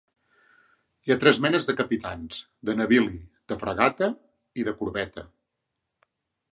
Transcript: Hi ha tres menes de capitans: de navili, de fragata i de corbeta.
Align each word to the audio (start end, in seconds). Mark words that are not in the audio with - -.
Hi 1.07 1.13
ha 1.13 1.17
tres 1.23 1.39
menes 1.45 1.67
de 1.71 1.75
capitans: 1.83 2.41
de 2.71 2.77
navili, 2.81 3.21
de 3.53 3.61
fragata 3.63 4.11
i 4.63 4.69
de 4.71 4.77
corbeta. 4.83 5.31